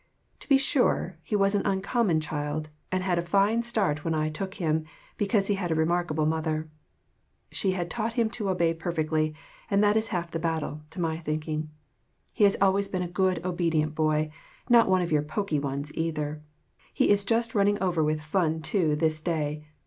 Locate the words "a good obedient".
13.03-13.93